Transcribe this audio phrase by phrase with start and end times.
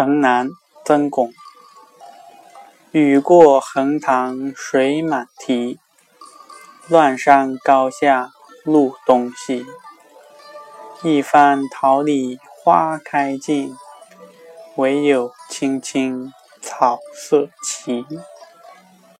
[0.00, 0.48] 城南
[0.82, 1.30] 曾巩。
[2.90, 5.78] 雨过横塘水满堤，
[6.88, 8.30] 乱山高下
[8.64, 9.66] 路东西。
[11.02, 13.76] 一番桃李花开尽，
[14.76, 16.32] 唯有青青
[16.62, 18.06] 草色齐。